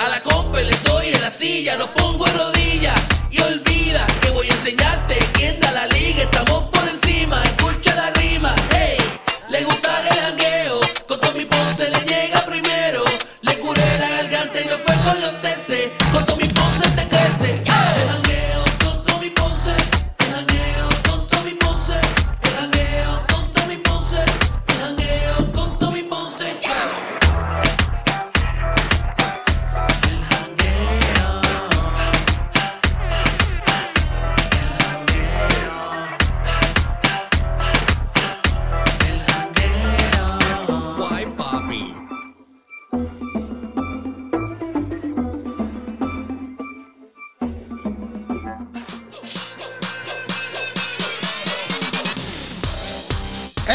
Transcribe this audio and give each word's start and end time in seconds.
A 0.00 0.08
la 0.08 0.22
compa 0.22 0.60
le 0.60 0.74
doy 0.88 1.08
en 1.08 1.20
la 1.20 1.30
silla, 1.30 1.76
lo 1.76 1.86
pongo 1.92 2.26
en 2.26 2.34
rodillas. 2.38 2.98
Y 3.30 3.38
olvida 3.42 4.06
que 4.22 4.30
voy 4.30 4.48
a 4.48 4.54
enseñarte 4.54 5.18
quién 5.34 5.60
da 5.60 5.70
la 5.72 5.86
liga. 5.88 6.22
Estamos 6.22 6.68
por 6.68 6.88
encima, 6.88 7.42
escucha 7.42 7.94
la 7.94 8.10
rima. 8.12 8.54
Hey, 8.74 8.96
le 9.50 9.62
gusta 9.62 10.00
el 10.00 10.20
jangueo, 10.20 10.80
con 11.06 11.20
Tommy 11.20 11.44
Ponce 11.44 11.90
le 11.90 12.00
llega 12.06 12.46
primero. 12.46 13.04
Le 13.42 13.58
curé 13.58 13.98
la 13.98 14.08
garganta 14.08 14.60
y 14.62 14.64
no 14.64 14.78
fue 14.78 14.96
con 15.04 15.20
los 15.20 15.42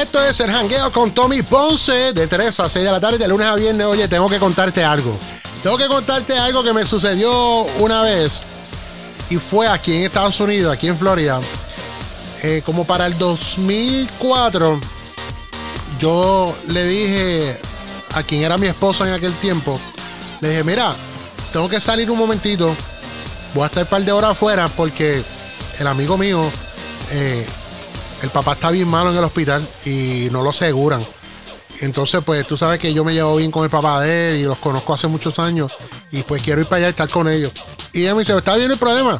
Esto 0.01 0.21
es 0.21 0.39
el 0.41 0.51
jangueo 0.51 0.91
con 0.91 1.11
Tommy 1.11 1.41
Ponce 1.41 2.11
de 2.11 2.27
3 2.27 2.59
a 2.59 2.69
6 2.69 2.83
de 2.83 2.91
la 2.91 2.99
tarde, 2.99 3.17
de 3.17 3.27
lunes 3.29 3.47
a 3.47 3.55
viernes. 3.55 3.85
Oye, 3.87 4.09
tengo 4.09 4.27
que 4.27 4.39
contarte 4.39 4.83
algo. 4.83 5.17
Tengo 5.63 5.77
que 5.77 5.87
contarte 5.87 6.37
algo 6.37 6.63
que 6.63 6.73
me 6.73 6.85
sucedió 6.85 7.61
una 7.79 8.01
vez 8.01 8.41
y 9.29 9.37
fue 9.37 9.69
aquí 9.69 9.95
en 9.95 10.03
Estados 10.03 10.37
Unidos, 10.41 10.73
aquí 10.73 10.87
en 10.87 10.97
Florida. 10.97 11.39
Eh, 12.43 12.61
como 12.65 12.85
para 12.85 13.05
el 13.05 13.17
2004, 13.17 14.79
yo 15.97 16.53
le 16.67 16.83
dije 16.85 17.57
a 18.13 18.23
quien 18.23 18.43
era 18.43 18.57
mi 18.57 18.67
esposa 18.67 19.05
en 19.07 19.13
aquel 19.13 19.33
tiempo, 19.35 19.79
le 20.41 20.49
dije, 20.49 20.63
mira, 20.63 20.93
tengo 21.53 21.69
que 21.69 21.79
salir 21.79 22.11
un 22.11 22.17
momentito, 22.17 22.75
voy 23.53 23.63
a 23.63 23.67
estar 23.67 23.83
un 23.83 23.89
par 23.89 24.03
de 24.03 24.11
horas 24.11 24.31
afuera 24.31 24.67
porque 24.75 25.23
el 25.79 25.87
amigo 25.87 26.17
mío, 26.17 26.43
eh, 27.11 27.47
el 28.25 28.31
papá 28.31 28.53
está 28.53 28.71
bien 28.71 28.87
malo 28.87 29.11
en 29.11 29.17
el 29.17 29.23
hospital 29.23 29.65
y 29.85 30.27
no 30.31 30.41
lo 30.41 30.49
aseguran. 30.49 31.05
Entonces, 31.81 32.23
pues 32.25 32.47
tú 32.47 32.57
sabes 32.57 32.79
que 32.79 32.93
yo 32.93 33.03
me 33.03 33.13
llevo 33.13 33.35
bien 33.35 33.51
con 33.51 33.63
el 33.63 33.69
papá 33.69 34.01
de 34.01 34.29
él 34.29 34.35
y 34.37 34.43
los 34.43 34.57
conozco 34.57 34.93
hace 34.93 35.07
muchos 35.07 35.37
años 35.39 35.75
y 36.11 36.23
pues 36.23 36.41
quiero 36.41 36.61
ir 36.61 36.67
para 36.67 36.77
allá 36.77 36.87
y 36.87 36.89
estar 36.89 37.09
con 37.09 37.27
ellos. 37.27 37.51
Y 37.93 38.01
ella 38.01 38.15
me 38.15 38.21
dice, 38.21 38.35
¿está 38.35 38.55
bien 38.55 38.71
el 38.71 38.77
problema? 38.77 39.17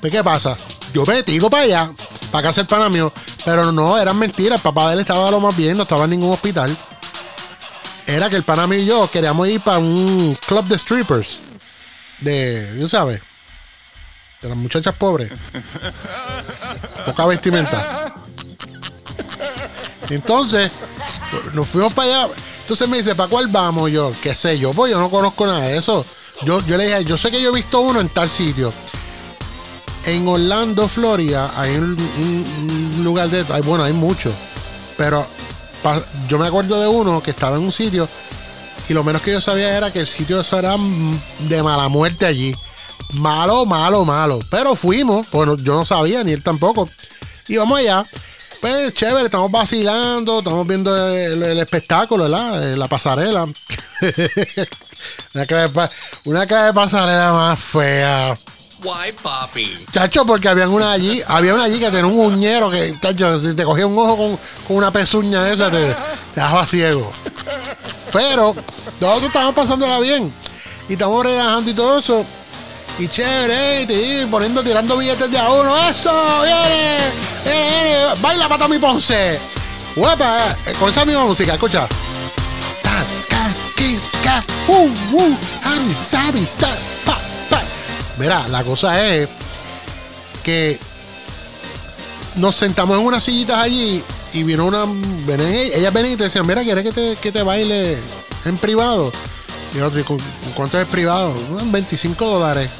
Pues, 0.00 0.12
¿qué 0.12 0.22
pasa? 0.22 0.56
Yo 0.92 1.04
me 1.04 1.22
tiro 1.22 1.50
para 1.50 1.64
allá, 1.64 1.90
para 2.30 2.48
casa 2.48 2.60
el 2.60 2.66
pana 2.66 2.88
mío, 2.88 3.12
pero 3.44 3.72
no, 3.72 3.98
eran 3.98 4.18
mentiras. 4.18 4.60
El 4.60 4.62
papá 4.62 4.88
de 4.88 4.94
él 4.94 5.00
estaba 5.00 5.30
lo 5.30 5.40
más 5.40 5.56
bien, 5.56 5.76
no 5.76 5.82
estaba 5.82 6.04
en 6.04 6.10
ningún 6.10 6.32
hospital. 6.32 6.74
Era 8.06 8.30
que 8.30 8.36
el 8.36 8.44
pana 8.44 8.68
mío 8.68 8.78
y 8.78 8.86
yo 8.86 9.10
queríamos 9.10 9.48
ir 9.48 9.60
para 9.60 9.78
un 9.78 10.38
club 10.46 10.64
de 10.66 10.78
strippers. 10.78 11.38
De, 12.20 12.76
¿tú 12.78 12.88
sabes? 12.88 13.20
De 14.40 14.48
las 14.48 14.56
muchachas 14.56 14.94
pobres. 14.94 15.32
Poca 17.04 17.26
vestimenta. 17.26 18.14
Entonces, 20.10 20.72
nos 21.52 21.68
fuimos 21.68 21.92
para 21.92 22.24
allá. 22.24 22.34
Entonces 22.60 22.88
me 22.88 22.98
dice, 22.98 23.14
¿para 23.14 23.28
cuál 23.28 23.48
vamos? 23.48 23.90
Yo, 23.90 24.12
qué 24.22 24.34
sé 24.34 24.58
yo, 24.58 24.72
pues 24.72 24.90
yo 24.90 24.98
no 24.98 25.10
conozco 25.10 25.46
nada 25.46 25.60
de 25.60 25.76
eso. 25.76 26.04
Yo, 26.42 26.60
yo 26.66 26.76
le 26.76 26.86
dije, 26.86 27.04
yo 27.04 27.16
sé 27.16 27.30
que 27.30 27.40
yo 27.40 27.50
he 27.50 27.54
visto 27.54 27.80
uno 27.80 28.00
en 28.00 28.08
tal 28.08 28.28
sitio. 28.28 28.72
En 30.04 30.28
Orlando, 30.28 30.86
Florida, 30.88 31.50
hay 31.56 31.76
un, 31.76 31.96
lugar 33.02 33.28
de... 33.28 33.44
Hay, 33.52 33.62
bueno, 33.62 33.84
hay 33.84 33.92
muchos. 33.92 34.32
Pero 34.96 35.26
yo 36.28 36.38
me 36.38 36.46
acuerdo 36.46 36.80
de 36.80 36.88
uno 36.88 37.22
que 37.22 37.30
estaba 37.30 37.56
en 37.56 37.62
un 37.62 37.72
sitio 37.72 38.08
y 38.88 38.94
lo 38.94 39.02
menos 39.02 39.22
que 39.22 39.32
yo 39.32 39.40
sabía 39.40 39.76
era 39.76 39.92
que 39.92 40.00
el 40.00 40.06
sitio 40.06 40.40
eso 40.40 40.58
era 40.58 40.76
de 41.40 41.62
mala 41.62 41.88
muerte 41.88 42.24
allí. 42.26 42.54
Malo, 43.14 43.66
malo, 43.66 44.04
malo. 44.04 44.38
Pero 44.50 44.76
fuimos, 44.76 45.30
bueno, 45.30 45.56
yo 45.56 45.74
no 45.74 45.84
sabía, 45.84 46.22
ni 46.22 46.32
él 46.32 46.42
tampoco. 46.42 46.88
Y 47.48 47.56
vamos 47.56 47.78
allá. 47.80 48.04
Pues 48.66 48.94
chévere, 48.94 49.26
estamos 49.26 49.48
vacilando, 49.52 50.40
estamos 50.40 50.66
viendo 50.66 50.96
el, 51.14 51.40
el 51.40 51.58
espectáculo, 51.60 52.24
¿verdad? 52.24 52.72
Eh, 52.72 52.76
La 52.76 52.88
pasarela. 52.88 53.44
una, 55.34 55.46
cara 55.46 55.68
de, 55.68 55.88
una 56.24 56.72
pasarela 56.74 57.32
más 57.32 57.60
fea. 57.60 58.36
Guay, 58.80 59.12
papi. 59.12 59.86
Chacho, 59.92 60.26
porque 60.26 60.48
habían 60.48 60.70
una 60.70 60.90
allí, 60.90 61.22
había 61.28 61.54
una 61.54 61.62
allí 61.62 61.78
que 61.78 61.92
tenía 61.92 62.06
un 62.06 62.18
uñero 62.18 62.68
que, 62.68 62.92
chacho, 63.00 63.38
si 63.38 63.54
te 63.54 63.62
cogía 63.62 63.86
un 63.86 63.96
ojo 63.96 64.16
con, 64.16 64.36
con 64.66 64.76
una 64.78 64.90
pezuña 64.90 65.48
esa, 65.48 65.70
te, 65.70 65.86
te 65.86 66.40
dejaba 66.40 66.66
ciego. 66.66 67.12
Pero 68.12 68.52
nosotros 69.00 69.28
estábamos 69.28 69.54
pasándola 69.54 70.00
bien. 70.00 70.32
Y 70.88 70.94
estamos 70.94 71.24
relajando 71.24 71.70
y 71.70 71.74
todo 71.74 72.00
eso. 72.00 72.26
Y 72.98 73.08
chévere, 73.08 73.84
te- 73.86 74.26
poniendo, 74.28 74.62
tirando 74.62 74.96
billetes 74.96 75.30
de 75.30 75.38
a 75.38 75.50
uno. 75.50 75.76
¡Eso! 75.88 76.10
¡Viene! 76.42 76.98
¡Viene, 77.44 77.70
viene! 77.84 78.14
¡Baila 78.22 78.48
para 78.48 78.64
Tommy 78.64 78.78
Ponce! 78.78 79.38
¡Huepa! 79.96 80.38
Eh, 80.66 80.72
Con 80.78 80.90
esa 80.90 81.04
misma 81.04 81.24
música, 81.24 81.54
escucha. 81.54 81.86
Uh. 84.68 84.88
Mira, 88.18 88.46
la 88.48 88.64
cosa 88.64 89.06
es 89.14 89.28
que 90.42 90.78
nos 92.36 92.56
sentamos 92.56 92.98
en 92.98 93.04
unas 93.04 93.22
sillitas 93.22 93.58
allí 93.58 94.02
y 94.32 94.42
vino 94.42 94.64
una. 94.64 94.84
Venían, 95.26 95.52
ellas 95.52 95.92
venían 95.92 96.14
y 96.14 96.16
te 96.16 96.24
decían, 96.24 96.46
mira, 96.46 96.62
¿quieres 96.62 96.82
que 96.84 96.92
te, 96.92 97.16
que 97.16 97.30
te 97.32 97.42
baile 97.42 97.98
en 98.46 98.56
privado? 98.56 99.12
Y 99.74 99.80
otro, 99.80 100.00
¿y 100.00 100.02
cu- 100.02 100.18
cuánto 100.54 100.80
es 100.80 100.88
privado? 100.88 101.34
"Ah, 101.58 101.62
25 101.66 102.24
dólares. 102.26 102.70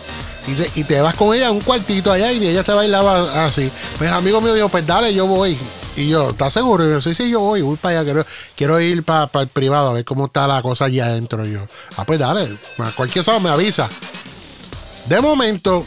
Y 0.77 0.85
te, 0.85 1.01
vas 1.01 1.15
con 1.17 1.35
ella 1.35 1.49
a 1.49 1.51
un 1.51 1.61
cuartito 1.61 2.13
allá 2.13 2.31
y 2.33 2.47
ella 2.47 2.63
te 2.63 2.73
bailaba 2.73 3.45
así. 3.45 3.71
Pues 3.99 4.09
el 4.11 4.17
amigo 4.17 4.41
mío 4.41 4.55
dijo, 4.55 4.69
pues 4.69 4.87
dale, 4.87 5.13
yo 5.13 5.27
voy. 5.27 5.59
Y 5.97 6.09
yo, 6.09 6.29
¿estás 6.31 6.53
seguro? 6.53 6.87
Y 6.87 6.91
yo, 6.93 7.01
sí, 7.01 7.15
sí, 7.15 7.29
yo 7.31 7.41
voy, 7.41 7.63
voy 7.63 7.77
para 7.77 8.01
allá. 8.01 8.05
Quiero, 8.05 8.27
quiero 8.55 8.81
ir 8.81 9.03
para 9.03 9.29
el 9.41 9.49
privado 9.49 9.89
a 9.89 9.93
ver 9.95 10.05
cómo 10.05 10.27
está 10.27 10.47
la 10.47 10.63
cosa 10.63 10.85
allá 10.85 11.07
adentro. 11.07 11.45
Y 11.47 11.53
yo, 11.55 11.61
ah, 11.97 12.05
pues 12.05 12.19
dale, 12.19 12.59
cualquier 12.95 13.25
cosa 13.25 13.41
me 13.41 13.49
avisa. 13.49 13.89
De 15.07 15.21
momento, 15.21 15.85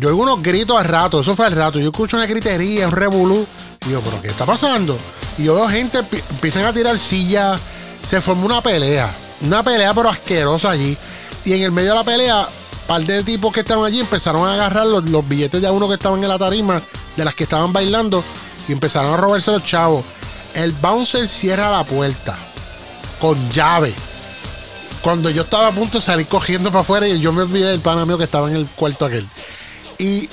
yo 0.00 0.08
oigo 0.08 0.22
unos 0.22 0.42
gritos 0.42 0.78
al 0.78 0.84
rato, 0.86 1.20
eso 1.20 1.36
fue 1.36 1.46
al 1.46 1.52
rato. 1.52 1.78
Yo 1.78 1.86
escucho 1.90 2.16
una 2.16 2.26
gritería, 2.26 2.86
un 2.88 2.92
revolú. 2.92 3.46
Y 3.86 3.90
yo, 3.92 4.00
¿pero 4.00 4.20
qué 4.22 4.28
está 4.28 4.44
pasando? 4.44 4.98
Y 5.38 5.44
yo 5.44 5.54
veo 5.54 5.68
gente, 5.68 6.02
pi- 6.02 6.22
empiezan 6.30 6.64
a 6.64 6.72
tirar 6.72 6.98
sillas. 6.98 7.60
Se 8.02 8.20
formó 8.20 8.46
una 8.46 8.60
pelea. 8.60 9.12
Una 9.42 9.62
pelea, 9.62 9.92
pero 9.94 10.08
asquerosa 10.08 10.70
allí. 10.70 10.96
Y 11.44 11.52
en 11.52 11.62
el 11.62 11.70
medio 11.72 11.90
de 11.90 11.94
la 11.96 12.04
pelea, 12.04 12.48
par 12.86 13.04
de 13.04 13.22
tipos 13.22 13.52
que 13.52 13.60
estaban 13.60 13.84
allí 13.84 14.00
empezaron 14.00 14.46
a 14.48 14.54
agarrar 14.54 14.86
los, 14.86 15.28
billetes 15.28 15.60
de 15.60 15.70
uno 15.70 15.88
que 15.88 15.94
estaban 15.94 16.22
en 16.22 16.28
la 16.28 16.38
tarima, 16.38 16.80
de 17.16 17.24
las 17.24 17.34
que 17.34 17.44
estaban 17.44 17.72
bailando, 17.72 18.22
y 18.68 18.72
empezaron 18.72 19.12
a 19.12 19.16
robarse 19.16 19.50
los 19.50 19.64
chavos. 19.64 20.04
El 20.54 20.72
bouncer 20.72 21.28
cierra 21.28 21.70
la 21.70 21.84
puerta 21.84 22.36
con 23.20 23.36
llave 23.50 23.92
cuando 25.02 25.30
yo 25.30 25.42
estaba 25.42 25.68
a 25.68 25.72
punto 25.72 25.98
de 25.98 26.02
salir 26.02 26.26
cogiendo 26.26 26.70
para 26.70 26.80
afuera 26.80 27.06
y 27.06 27.20
yo 27.20 27.32
me 27.32 27.42
olvidé 27.42 27.68
del 27.68 27.80
pana 27.80 28.04
mío 28.04 28.18
que 28.18 28.24
estaba 28.24 28.48
en 28.48 28.56
el 28.56 28.66
cuarto 28.66 29.04
aquel. 29.04 29.28
Y, 29.98 30.28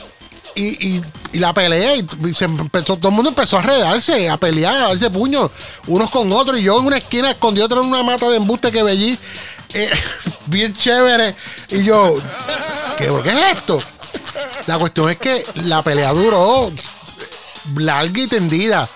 y, 0.56 0.88
y, 0.88 1.02
y 1.34 1.40
la 1.40 1.53
pelea, 1.53 1.96
y 1.96 2.34
se 2.34 2.46
empezó, 2.46 2.97
todo 2.97 3.09
el 3.09 3.16
mundo 3.16 3.30
empezó 3.30 3.58
a 3.58 3.62
redarse, 3.62 4.30
a 4.30 4.38
pelear, 4.38 4.75
a 4.75 4.88
darse 4.90 5.09
puños, 5.09 5.52
unos 5.88 6.09
con 6.09 6.31
otros. 6.31 6.59
Y 6.59 6.64
yo 6.64 6.80
en 6.80 6.85
una 6.85 6.97
esquina 6.97 7.31
escondí 7.31 7.62
otro 7.62 7.81
en 7.81 7.90
una 7.90 8.03
mata 8.03 8.30
de 8.30 8.38
embuste 8.38 8.72
que 8.72 8.84
veí, 8.84 9.18
eh, 9.73 9.89
bien 10.47 10.73
chévere. 10.73 11.35
Y 11.69 11.84
yo, 11.84 12.16
¿qué, 12.97 13.09
¿qué 13.23 13.29
es 13.29 13.53
esto? 13.53 13.81
La 14.67 14.78
cuestión 14.78 15.09
es 15.09 15.17
que 15.17 15.43
la 15.66 15.81
pelea 15.81 16.14
duró 16.14 16.72
larga 17.78 18.22
y 18.22 18.28
tendida. 18.28 18.90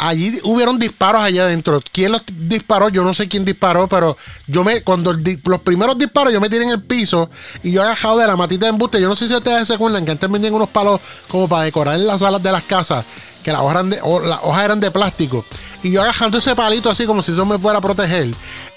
Allí 0.00 0.38
hubieron 0.44 0.78
disparos 0.78 1.22
allá 1.22 1.42
adentro. 1.42 1.80
¿Quién 1.92 2.12
los 2.12 2.22
disparó? 2.32 2.88
Yo 2.88 3.02
no 3.02 3.12
sé 3.12 3.26
quién 3.26 3.44
disparó, 3.44 3.88
pero 3.88 4.16
yo 4.46 4.62
me, 4.62 4.82
cuando 4.82 5.12
los 5.12 5.60
primeros 5.60 5.98
disparos 5.98 6.32
yo 6.32 6.40
me 6.40 6.48
tiré 6.48 6.62
en 6.62 6.70
el 6.70 6.82
piso 6.82 7.28
y 7.64 7.72
yo 7.72 7.82
agajado 7.82 8.18
de 8.18 8.26
la 8.26 8.36
matita 8.36 8.66
de 8.66 8.70
embuste. 8.70 9.00
Yo 9.00 9.08
no 9.08 9.16
sé 9.16 9.26
si 9.26 9.34
ustedes 9.34 9.66
se 9.66 9.74
acuerdan 9.74 10.04
que 10.04 10.12
antes 10.12 10.30
vendían 10.30 10.54
unos 10.54 10.68
palos 10.68 11.00
como 11.26 11.48
para 11.48 11.64
decorar 11.64 11.96
en 11.96 12.06
las 12.06 12.20
salas 12.20 12.40
de 12.40 12.52
las 12.52 12.62
casas, 12.62 13.04
que 13.42 13.50
las 13.50 13.60
hojas 13.60 13.72
eran 13.72 13.90
de, 13.90 13.96
las 13.96 14.38
hojas 14.42 14.64
eran 14.64 14.78
de 14.78 14.90
plástico. 14.92 15.44
Y 15.82 15.92
yo 15.92 16.02
agajando 16.02 16.38
ese 16.38 16.56
palito 16.56 16.90
así 16.90 17.06
como 17.06 17.22
si 17.22 17.32
eso 17.32 17.46
me 17.46 17.58
fuera 17.58 17.78
a 17.78 17.82
proteger. 17.82 18.28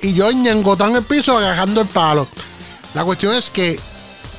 Y 0.02 0.14
yo 0.14 0.32
ñangotado 0.32 0.90
en 0.92 0.98
el 0.98 1.04
piso 1.04 1.38
agajando 1.38 1.82
el 1.82 1.88
palo. 1.88 2.28
La 2.94 3.04
cuestión 3.04 3.34
es 3.34 3.50
que 3.50 3.80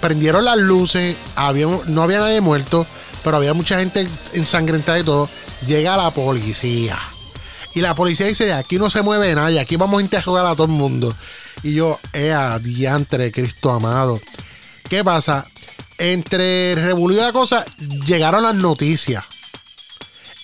prendieron 0.00 0.44
las 0.44 0.58
luces, 0.58 1.16
había, 1.36 1.66
no 1.86 2.02
había 2.02 2.20
nadie 2.20 2.40
muerto, 2.40 2.86
pero 3.24 3.36
había 3.36 3.54
mucha 3.54 3.78
gente 3.78 4.08
ensangrentada 4.32 4.98
y 4.98 5.04
todo. 5.04 5.28
Llega 5.66 5.96
la 5.96 6.10
policía. 6.10 6.98
Y 7.74 7.80
la 7.80 7.94
policía 7.94 8.26
dice, 8.26 8.52
aquí 8.52 8.76
no 8.76 8.90
se 8.90 9.02
mueve 9.02 9.34
nadie, 9.34 9.58
aquí 9.58 9.76
vamos 9.76 10.00
a 10.00 10.02
interrogar 10.02 10.44
a 10.44 10.54
todo 10.54 10.66
el 10.66 10.72
mundo. 10.72 11.12
Y 11.62 11.74
yo, 11.74 11.98
ea, 12.12 12.58
diantre, 12.58 13.32
Cristo 13.32 13.70
amado. 13.70 14.20
¿Qué 14.88 15.02
pasa? 15.02 15.46
Entre 15.98 16.74
revolución 16.74 17.24
y 17.24 17.26
la 17.26 17.32
cosa, 17.32 17.64
llegaron 18.06 18.42
las 18.42 18.54
noticias. 18.54 19.24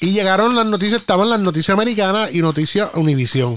Y 0.00 0.12
llegaron 0.12 0.54
las 0.54 0.66
noticias, 0.66 1.00
estaban 1.00 1.28
las 1.28 1.40
noticias 1.40 1.74
americanas 1.74 2.32
y 2.32 2.40
noticias 2.40 2.90
Univisión 2.94 3.56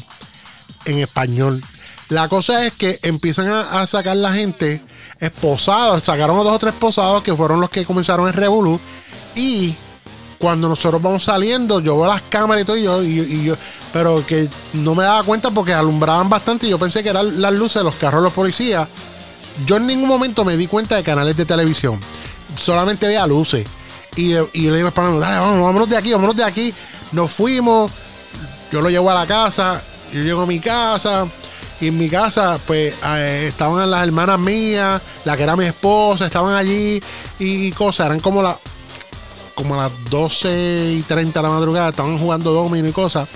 en 0.86 1.00
español. 1.00 1.62
La 2.10 2.28
cosa 2.28 2.66
es 2.66 2.74
que 2.74 3.00
empiezan 3.04 3.48
a, 3.48 3.86
sacar 3.88 4.18
la 4.18 4.34
gente 4.34 4.82
esposados, 5.20 6.04
sacaron 6.04 6.40
a 6.40 6.44
dos 6.44 6.54
o 6.54 6.60
tres 6.60 6.74
esposados 6.74 7.24
que 7.24 7.36
fueron 7.36 7.62
los 7.62 7.70
que 7.70 7.86
comenzaron 7.86 8.28
el 8.28 8.34
Revolu. 8.34 8.80
Y 9.36 9.76
cuando 10.38 10.68
nosotros 10.68 11.02
vamos 11.02 11.24
saliendo, 11.24 11.80
yo 11.80 11.98
veo 11.98 12.08
las 12.08 12.24
cámaras 12.24 12.64
y 12.64 12.66
todo, 12.66 12.78
y 12.78 12.84
yo, 12.84 13.04
y, 13.04 13.44
yo, 13.44 13.56
pero 13.94 14.26
que 14.26 14.50
no 14.74 14.96
me 14.96 15.04
daba 15.04 15.24
cuenta 15.24 15.52
porque 15.52 15.74
alumbraban 15.74 16.28
bastante 16.30 16.66
y 16.68 16.72
yo 16.72 16.80
pensé 16.80 17.04
que 17.04 17.10
eran 17.10 17.40
las 17.40 17.54
luces 17.54 17.76
de 17.76 17.84
los 17.84 17.96
carros 17.96 18.22
de 18.22 18.26
los 18.26 18.34
policías. 18.34 18.88
Yo 19.66 19.78
en 19.78 19.88
ningún 19.88 20.10
momento 20.10 20.44
me 20.44 20.58
di 20.58 20.68
cuenta 20.68 20.96
de 20.96 21.04
canales 21.04 21.38
de 21.38 21.46
televisión, 21.46 22.00
solamente 22.58 23.08
veía 23.08 23.26
luces. 23.28 23.66
Y, 24.16 24.34
y 24.54 24.70
le 24.70 24.78
digo 24.78 24.90
a 24.90 25.02
dale, 25.02 25.40
vamos, 25.40 25.62
vámonos 25.62 25.90
de 25.90 25.98
aquí, 25.98 26.12
vámonos 26.12 26.36
de 26.36 26.44
aquí. 26.44 26.74
Nos 27.12 27.32
fuimos, 27.32 27.92
yo 28.72 28.82
lo 28.82 28.90
llevo 28.90 29.10
a 29.12 29.16
la 29.16 29.28
casa, 29.28 29.82
yo 30.14 30.22
llego 30.22 30.42
a 30.42 30.46
mi 30.46 30.60
casa. 30.60 31.28
Y 31.82 31.88
en 31.88 31.98
mi 31.98 32.10
casa, 32.10 32.60
pues, 32.68 32.94
eh, 33.04 33.48
estaban 33.48 33.90
las 33.90 34.04
hermanas 34.06 34.38
mías, 34.38 35.02
la 35.26 35.36
que 35.36 35.42
era 35.42 35.56
mi 35.56 35.66
esposa, 35.66 36.28
estaban 36.28 36.54
allí 36.54 37.02
y, 37.40 37.72
cosas. 37.72 38.06
Eran 38.06 38.20
como, 38.20 38.44
la, 38.44 38.56
como 39.56 39.76
las 39.76 39.92
12 40.12 40.98
y 41.00 41.02
30 41.02 41.40
de 41.40 41.44
la 41.44 41.52
madrugada, 41.52 41.90
estaban 41.90 42.20
jugando 42.20 42.54
domino 42.54 42.88
y 42.88 42.92
cosas. 42.92 43.28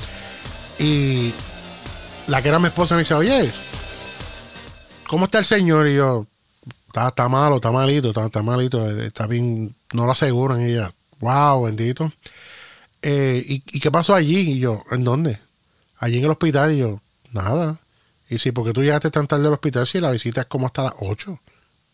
Y 0.77 1.33
la 2.27 2.44
que 2.44 2.50
era 2.50 2.60
mi 2.60 2.68
esposa 2.68 2.94
me 2.94 3.01
dice, 3.01 3.16
oye, 3.16 3.51
¿cómo 5.07 5.25
está 5.25 5.39
el 5.39 5.45
señor? 5.45 5.88
Y 5.88 5.95
yo, 5.95 6.27
está, 7.08 7.30
malo, 7.30 7.58
está 7.58 7.72
malito, 7.72 8.10
está, 8.10 8.42
malito, 8.42 8.90
está 9.02 9.28
bien, 9.28 9.76
no 9.94 10.06
lo 10.06 10.12
aseguran. 10.12 10.62
Ella, 10.62 10.94
wow, 11.20 11.64
bendito. 11.64 12.12
Eh, 13.02 13.44
¿y, 13.46 13.64
¿y, 13.72 13.80
qué 13.80 13.92
pasó 13.92 14.16
allí? 14.16 14.52
Y 14.54 14.60
yo, 14.60 14.84
¿en 14.92 15.04
dónde? 15.04 15.40
Allí 16.00 16.18
en 16.18 16.26
el 16.26 16.32
hospital. 16.32 16.72
Y 16.72 16.78
yo, 16.78 17.02
nada. 17.32 17.78
Y 18.30 18.38
sí, 18.40 18.52
porque 18.52 18.74
tú 18.74 18.82
llegaste 18.82 19.12
tan 19.12 19.28
tarde 19.28 19.48
al 19.48 19.54
hospital 19.54 19.86
si 19.86 20.00
la 20.00 20.12
visita 20.12 20.42
es 20.42 20.48
como 20.48 20.68
hasta 20.68 20.84
las 20.84 20.94
8. 21.00 21.40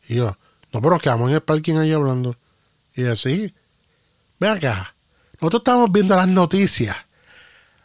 Y 0.10 0.16
yo, 0.16 0.38
no, 0.72 0.82
pero 0.82 1.00
quedamos 1.00 1.30
en 1.30 1.36
el 1.36 1.42
parking 1.42 1.76
ahí 1.76 1.92
hablando. 1.92 2.36
Y 2.96 3.06
así, 3.06 3.54
ve 4.40 4.48
acá, 4.48 4.94
nosotros 5.40 5.62
estamos 5.62 5.92
viendo 5.92 6.16
las 6.16 6.28
noticias 6.28 6.96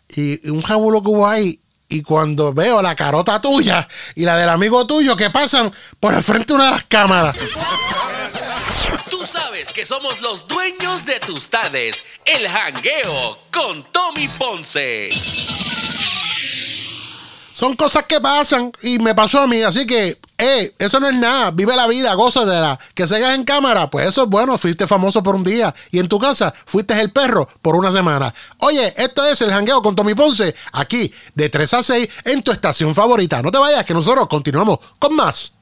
y 0.09 0.49
un 0.51 0.63
jabulo 0.63 1.03
que 1.03 1.09
hubo 1.09 1.27
ahí 1.27 1.61
y 1.88 2.03
cuando 2.03 2.53
veo 2.53 2.83
la 2.83 2.94
carota 2.94 3.41
tuya 3.41 3.87
y 4.15 4.25
la 4.25 4.37
del 4.37 4.49
amigo 4.49 4.87
tuyo 4.87 5.17
que 5.17 5.31
pasan 5.31 5.73
por 6.00 6.15
el 6.15 6.23
frente 6.23 6.53
de 6.53 6.55
una 6.55 6.65
de 6.67 6.71
las 6.73 6.85
cámaras. 6.85 7.37
Tú 9.11 9.25
sabes 9.25 9.73
que 9.73 9.87
somos 9.87 10.21
los 10.21 10.47
dueños 10.49 11.06
de 11.06 11.21
tus 11.21 11.49
tardes. 11.49 12.05
El 12.25 12.49
jangueo 12.49 13.38
con 13.53 13.85
Tommy 13.93 14.29
Ponce. 14.29 15.11
Son 17.55 17.75
cosas 17.75 18.05
que 18.05 18.21
pasan 18.21 18.71
y 18.82 18.99
me 18.99 19.15
pasó 19.15 19.41
a 19.41 19.47
mí, 19.47 19.62
así 19.62 19.87
que, 19.87 20.19
eh, 20.38 20.75
eso 20.79 21.00
no 21.00 21.09
es 21.09 21.15
nada. 21.15 21.50
Vive 21.50 21.75
la 21.77 21.87
vida, 21.87 22.15
la 22.15 22.79
Que 22.94 23.06
seas 23.06 23.35
en 23.35 23.44
cámara, 23.44 23.88
pues 23.91 24.09
eso 24.09 24.25
es 24.25 24.29
bueno. 24.29 24.59
Fuiste 24.59 24.87
famoso 24.87 25.23
por 25.23 25.35
un 25.35 25.44
día 25.44 25.75
y 25.91 25.99
en 25.99 26.09
tu 26.09 26.19
casa 26.19 26.53
fuiste 26.67 26.99
el 27.00 27.11
perro 27.11 27.49
por 27.62 27.77
una 27.77 27.91
semana. 27.91 28.33
Oye, 28.59 28.93
esto 28.97 29.25
es 29.25 29.41
el 29.41 29.50
jangueo 29.50 29.83
con 29.83 29.94
Tommy 29.94 30.15
Ponce, 30.15 30.55
aquí 30.73 31.12
de 31.35 31.49
3 31.49 31.75
a 31.75 31.83
6 31.83 32.09
en 32.25 32.43
tu 32.43 32.53
estación 32.53 32.94
favorita. 32.94 33.43
No 33.43 33.50
te 33.50 33.59
vayas, 33.59 33.85
que 33.85 33.94
nosotros 33.94 34.29
continuamos 34.29 34.79
con 34.99 35.15
más. 35.15 35.55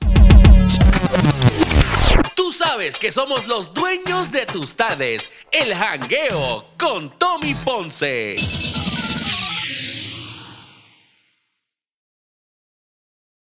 Tú 2.35 2.53
sabes 2.53 2.97
que 2.97 3.12
somos 3.12 3.47
los 3.47 3.73
dueños 3.73 4.32
de 4.32 4.47
tus 4.47 4.75
tardes. 4.75 5.31
El 5.53 5.75
jangueo 5.75 6.67
con 6.79 7.11
Tommy 7.19 7.55
Ponce. 7.55 8.37